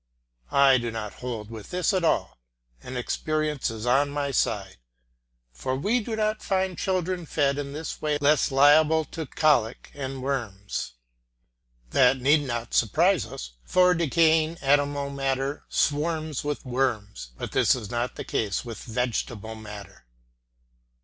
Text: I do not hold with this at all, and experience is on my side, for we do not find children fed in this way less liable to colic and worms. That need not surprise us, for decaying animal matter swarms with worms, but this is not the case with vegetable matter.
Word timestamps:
I 0.49 0.79
do 0.79 0.89
not 0.89 1.13
hold 1.21 1.51
with 1.51 1.69
this 1.69 1.93
at 1.93 2.03
all, 2.03 2.39
and 2.81 2.97
experience 2.97 3.69
is 3.69 3.85
on 3.85 4.09
my 4.09 4.31
side, 4.31 4.77
for 5.53 5.75
we 5.75 5.99
do 5.99 6.15
not 6.15 6.41
find 6.41 6.75
children 6.75 7.27
fed 7.27 7.59
in 7.59 7.71
this 7.73 8.01
way 8.01 8.17
less 8.19 8.49
liable 8.49 9.05
to 9.05 9.27
colic 9.27 9.91
and 9.93 10.23
worms. 10.23 10.93
That 11.91 12.17
need 12.17 12.41
not 12.47 12.73
surprise 12.73 13.27
us, 13.27 13.51
for 13.63 13.93
decaying 13.93 14.57
animal 14.63 15.11
matter 15.11 15.65
swarms 15.69 16.43
with 16.43 16.65
worms, 16.65 17.29
but 17.37 17.51
this 17.51 17.75
is 17.75 17.91
not 17.91 18.15
the 18.15 18.23
case 18.25 18.65
with 18.65 18.81
vegetable 18.81 19.53
matter. 19.53 20.07